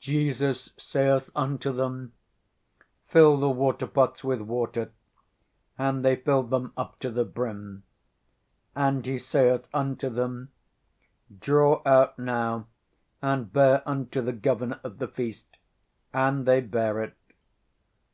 [0.00, 2.14] "Jesus saith unto them,
[3.04, 4.90] Fill the waterpots with water.
[5.76, 7.82] And they filled them up to the brim.
[8.74, 10.50] "_And he saith unto them,
[11.40, 12.68] Draw out now
[13.20, 15.58] and bear unto the governor of the feast.
[16.10, 17.16] And they bare it.